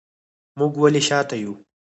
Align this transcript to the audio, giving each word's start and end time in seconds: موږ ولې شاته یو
موږ 0.57 0.71
ولې 0.81 1.01
شاته 1.07 1.35
یو 1.43 1.53